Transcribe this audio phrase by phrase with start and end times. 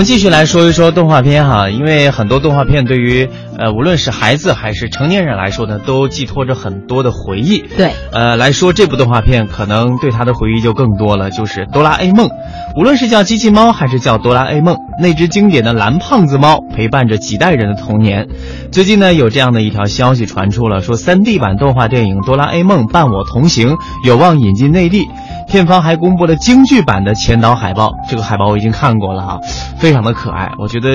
[0.00, 3.28] 们继续来说一说动画片哈，因为很多动画片对于
[3.58, 7.58] 呃无论是孩子还是成年人来说呢，都寄托着很多的回忆。
[7.76, 12.30] 对，呃来说这部动画片，可能对他的回忆就更多了，就是哆啦 A 梦。
[12.76, 18.26] 无论是叫机器猫还是叫哆啦 A 梦，那只经典的蓝胖子猫陪伴着几代人的童年。
[18.72, 23.72] 最近呢，有这样的一条消息传出了，说 3D 版动画电影《哆啦 A 梦伴我同行》
[24.06, 25.06] 有望引进内地。
[25.50, 29.40] 片方还公布了京剧版的前导海报，这个海报我已经看过了哈，
[29.78, 30.52] 非常的可爱。
[30.60, 30.90] 我觉得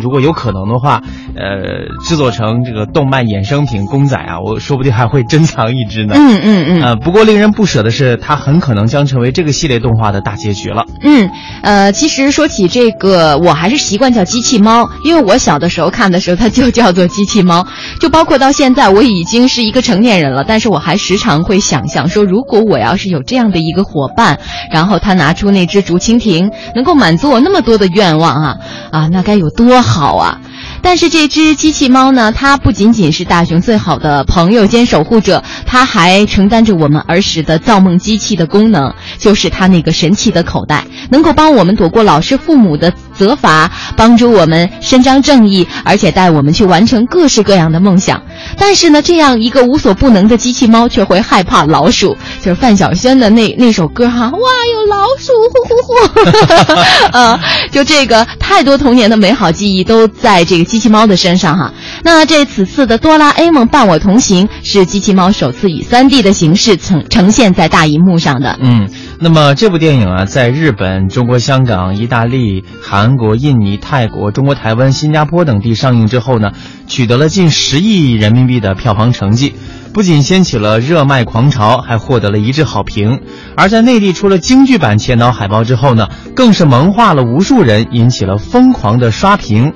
[0.00, 1.02] 如果有可能的话，
[1.36, 6.14] 呃，制作成这个动漫衍生品公仔啊，我说不定还会珍藏一只呢。
[6.16, 6.82] 嗯嗯嗯。
[6.82, 10.86] 呃，不过令人不舍的是，它很可能将成为这个系列动画的大结局了。
[11.02, 11.30] 嗯，
[11.62, 17.66] 呃，其实说起这个，我还是习惯叫机器猫，因为我小的时候看的时候，它就叫做机器猫。
[18.00, 24.38] 就包括到现在，我已经是一个成年人了，但是我还时常会想象说，如果我要是有这样的一个伙伴，
[24.70, 28.56] 然后他拿出那只竹蜻蜓，能够满足我那么多的愿望啊
[28.92, 30.40] 啊，那该有多好啊！
[30.82, 48.22] 但是这只机器猫呢，它不仅仅是大雄最好的朋友兼守护者，它还承担着我们儿时的造梦机器的功能，就是它那个神奇的口袋，能够帮我们躲过老师父母的责罚，帮助我们伸张正义，而且带我们去完成各式各样的梦想。
[48.56, 57.38] 但是呢，这样一个无所不能的机器猫，却会害怕老鼠，就是范晓萱的那那首歌哈，哇，有老鼠，呼呼呼， 呃，
[57.72, 61.74] 就这个太多童年的美好记忆都在这个机器猫的身上哈。
[62.04, 68.56] 那这此次的哆啦 A 梦伴我同行，是机器猫首次以 3D 的形式呈呈现在大荧幕上的。
[68.62, 76.52] 嗯，那么这部电影啊，在日本、中国香港、意大利、韩国、印尼、泰国、中国台湾、新加坡等地上映之后呢，
[76.86, 79.54] 取得了近十亿人民币的票房成绩，
[79.92, 83.20] 不仅掀起了热卖狂潮，还获得了一致好评。
[83.56, 89.72] 而在内地出了京剧版前导海报之后呢，更是萌化了无数人，引起了疯狂的刷屏。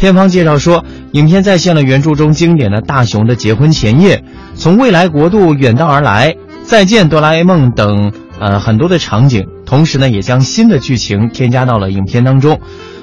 [0.00, 4.24] 片方介绍说，影片再现了原著中经典的大雄的结婚前夜，
[4.54, 8.10] 从未来国度远道而来，再见哆啦 A 梦等
[8.40, 12.60] 呃很多的场景，同时呢，也将新的剧情添加到了影片当中。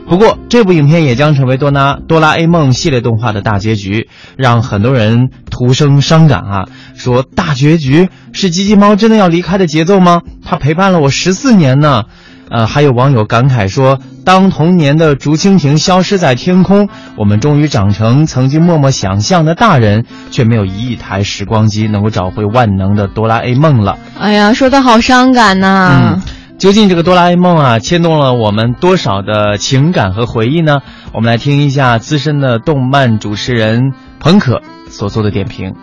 [0.08, 6.66] 不过，这部影片也将成为多拉哆啦 A 梦系列动画的大结局，让很多人徒生伤感啊！
[6.96, 10.24] 说大结局是机器猫真的要离开的节奏吗？
[10.44, 12.06] 它陪伴了我十四年呢。
[12.50, 23.98] 呃，还有网友感慨说，当童年的竹蜻蜓消失在天空，我们终于长成曾经默默想象的大人，却没有一亿台时光机能够找回万能的哆啦 A 梦了。
[24.20, 26.18] 哎呀，说的好伤感呐！
[26.18, 26.22] 嗯，
[26.58, 30.80] 究竟这个哆啦 A 梦啊，牵动了我们多少的情感和回忆呢？
[31.14, 35.74] 我们来听一下资深的动漫主持人彭可所做的点评。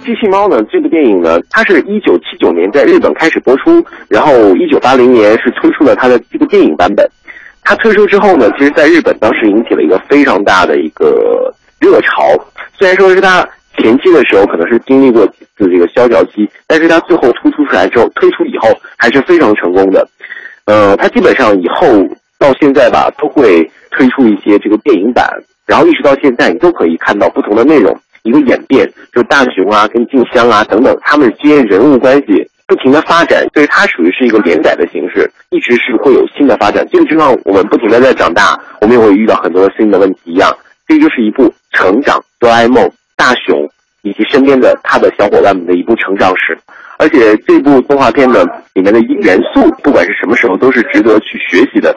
[0.00, 0.56] 机器猫呢？
[0.72, 7.08] 这部电影呢，它是一九七九年在日本开始播出，然后一九八零年是推出了它的这个电影版本。
[7.62, 12.34] 它推出之后呢，其实在日本当时引起了一个非常大的一个热潮。
[12.78, 18.68] 虽然说是它前期的时候可能是经历过几次这个萧条期，但是它最后突出出来之后，推出以后
[18.98, 20.06] 还是非常成功的。
[20.66, 21.86] 呃，它基本上以后
[22.38, 25.28] 到现在吧，都会推出一些这个电影版，
[25.66, 27.96] 然后一直到现在，你都可以看到不同的内容。
[28.24, 36.86] 一个演变，就是大雄啊，跟静香啊等等，他们之间人物关系不停的发展，所以它属于是一个连载的形式，一直是会有新的发展。
[36.88, 40.50] 就就像我们不停的在长大，我们也会遇到很多新的问题一样。
[40.86, 43.68] 这就是一部成长哆啦 A 梦大雄
[44.02, 46.58] 以及身边的他的小伙伴们的一部成长史。
[46.98, 48.44] 而且这部动画片呢，
[48.74, 51.96] 里面的元素，不管是什么时候，都是值得去学习的。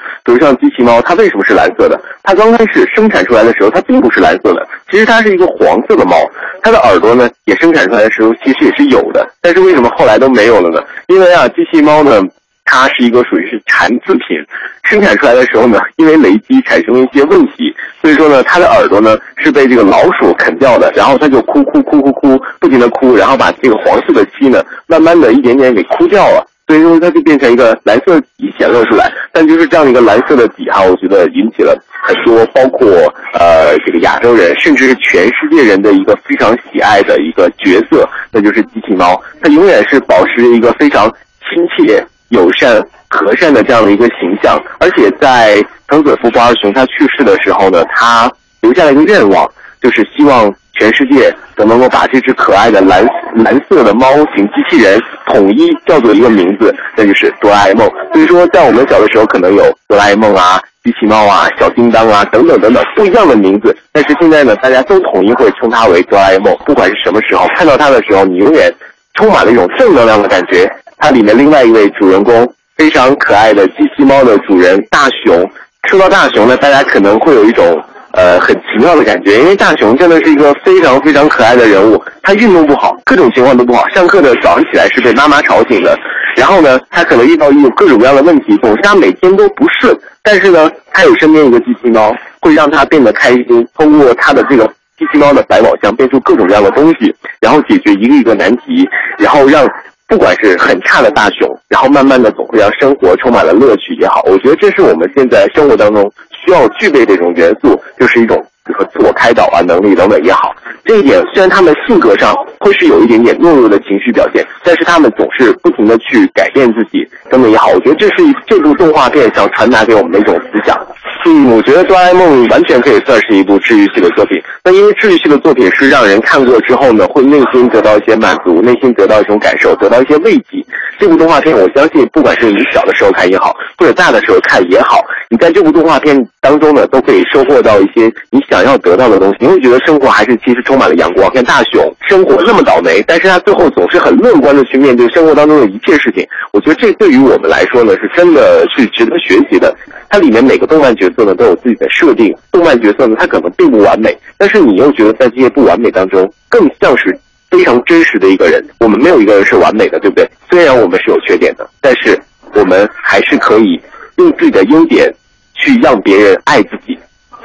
[0.86, 2.00] 猫，它为什么是蓝色的？
[2.24, 6.16] 它刚开始生产出来的时候，它并不是蓝色的，其实它是一个黄色的猫。
[6.62, 9.28] 它的耳朵呢，也生产出来的时候，其实也是有的。
[9.42, 10.82] 但是为什么后来都没有了呢？
[11.08, 12.22] 因为啊，机器猫呢，
[12.64, 14.38] 它是一个属于是残次品，
[14.84, 26.46] 生产出来的时候呢，因为雷击产生了一些问题，所以说呢，它的耳朵呢是被这个老鼠啃掉的，然后它就哭哭哭哭哭，不停的哭，然后把这个黄色的漆呢，慢慢的一点点给哭掉了。
[26.68, 29.12] 所以说它就变成一个蓝色底显露出来。
[29.32, 32.88] 但就是这样一个蓝色的底哈，我觉得引起了很多包括
[33.34, 39.22] 呃这个亚洲人，甚至是全世界人的一个非常喜爱的一个角色，那就是机器猫。
[39.42, 41.08] 它永远是保持着一个非常
[41.42, 44.60] 亲切、友善、和善的这样的一个形象。
[44.80, 49.46] 而且在藤子不二雄他去世的时候呢，他留下了一个愿望，
[49.82, 50.54] 就是希望。
[50.78, 53.06] 全世界都能够把这只可爱的蓝
[53.36, 57.90] 蓝色的猫型机器人统一叫做一个名字，那就是哆啦 A 梦。
[58.14, 66.56] 所以说，在我们小的时候，可能有哆啦 A 梦啊、机器猫啊、小叮当啊等等等等不一样的名字，但是现在呢，大家都统一会称它为哆啦 A 梦。
[66.66, 68.74] 不管是什么时候看到它的时候，你永远
[69.14, 70.70] 充满了一种正能量的感觉。
[70.98, 75.50] 它里面另外一位主人公非常可爱的机器猫的主人大雄，
[75.90, 77.82] 说到大雄呢，大家可能会有一种。
[78.16, 82.02] 呃，很奇妙的感觉，因为大雄真的是一个非常非常可爱的人物。
[82.24, 83.86] 他运动不好，各种情况都不好。
[83.90, 85.98] 上课的早上起来是被妈妈吵醒的，
[86.38, 89.94] 然后呢，他可能遇到一种各种各样的问题，总是他每天都不顺。
[90.24, 93.68] 但是呢，他有身边一个机器猫，会让他变得开心。
[93.76, 94.66] 通过他的这个
[94.98, 98.88] 机器猫的百宝箱，变出各种各样的东西，然后解决一个一个难题，
[99.18, 99.68] 然后让
[100.08, 104.24] 不管是很差的大熊，然后慢慢的总会让生活充满了乐趣也好。
[104.26, 106.10] 我觉得这是我们现在生活当中。
[106.46, 110.56] 需要具备这种元素，就是一种比如说自我开导啊能力等等也好。
[110.84, 117.70] 这一点虽然他们性格上会是有一点点懦弱的情绪表现，但是他们总是不停的去改变自己等等也好。
[117.70, 118.14] 我觉得这是
[118.46, 120.80] 这部动画片想传达给我们的一种思想。
[121.28, 124.40] 嗯，我觉得哆啦 A 梦完全可以算是一部治愈系的作品。
[124.64, 130.64] 那因为治愈系的作品是让人看过之后呢，会内心得到一些满足，内心得到一种感受，得到一些慰藉。
[130.98, 139.38] 这部动画片，我相信不管是你小的时候看也好，或者大的时候看也好，你在这部动画片当中呢，都可以收获到一些你想要得到的东西。
[139.40, 141.34] 你会觉得生活还是其实充满了阳光。
[141.34, 146.26] 像大雄，生活那么倒霉，但是他最后总是很乐观的去面对生活当中的一切事情。
[146.54, 149.76] 我觉得这对于我们来说呢，是真的是值得学习的。
[150.10, 157.18] 它里面每个动漫角色呢都有自己的设定，动漫角色呢它可能并不完美，但是你又觉得在这些不完美当中，更像是。
[157.50, 160.30] 非常真实的一个人，我们没有一个人是完美的，对不对？
[160.50, 162.20] 虽然我们是有缺点的，但是
[162.54, 163.80] 我们还是可以
[164.18, 165.14] 用自己的优点
[165.54, 166.98] 去让别人爱自己、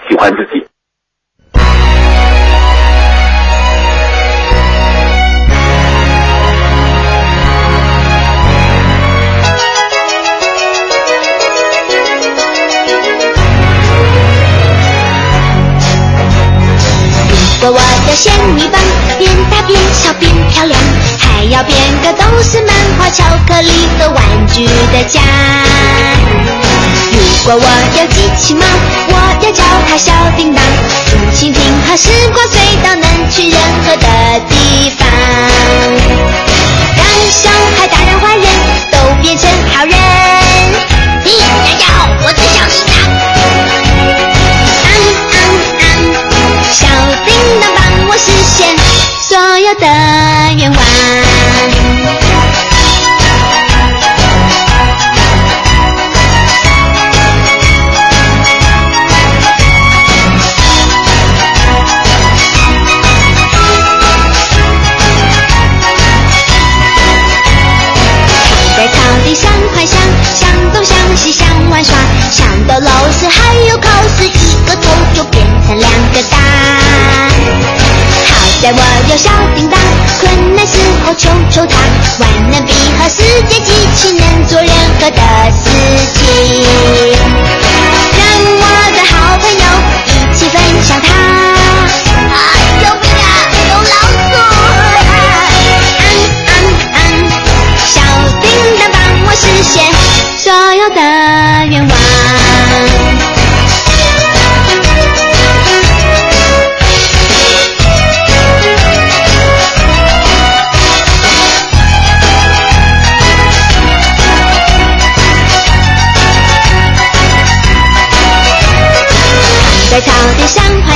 [0.08, 0.64] 喜欢自己。
[17.62, 18.80] 如果我的仙女棒
[20.20, 20.78] 变漂亮，
[21.18, 25.20] 还要变个都是漫画、巧克力和玩具的家。
[27.10, 27.66] 如果我
[27.98, 28.64] 有机器猫，
[29.08, 30.62] 我要叫它小叮当，
[31.06, 34.06] 竹蜻蜓和时光隧道能去任何的
[34.48, 35.08] 地方，
[36.96, 38.44] 让小孩、大人、坏人
[38.92, 39.99] 都变成好人。
[78.72, 78.80] 我
[79.10, 79.80] 有小叮当，
[80.20, 81.74] 困难时候求求他，
[82.20, 85.70] 万能笔和世界机器能做任何的事
[86.14, 86.20] 情，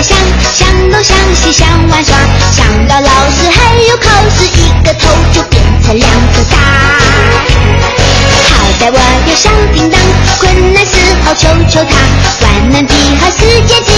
[0.04, 0.14] 想
[0.52, 2.14] 想，东想西想玩耍，
[2.52, 6.56] 想到老师还有考试，一个头就变成两个大。
[8.50, 9.99] 好在我有小叮当，
[10.38, 10.92] 困难时
[11.25, 11.96] 候求求他，
[12.44, 13.93] 万能笔和世界。